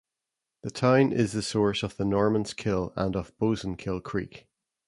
The 0.63 0.71
town 0.71 1.11
is 1.11 1.33
the 1.33 1.43
source 1.43 1.83
of 1.83 1.95
the 1.97 2.05
Normans 2.05 2.55
Kill 2.55 2.91
and 2.95 3.15
of 3.15 3.37
Bozenkill 3.37 4.01
Creek. 4.01 4.47